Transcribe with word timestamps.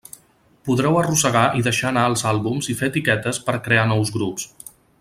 Podreu 0.69 0.95
arrossegar 1.01 1.43
i 1.59 1.61
deixar 1.67 1.91
anar 1.91 2.05
els 2.13 2.25
àlbums 2.31 2.71
i 2.73 2.77
fer 2.81 2.89
etiquetes 2.93 3.41
per 3.51 3.57
a 3.59 3.61
crear 3.69 3.85
nous 3.93 4.15
grups. 4.17 4.49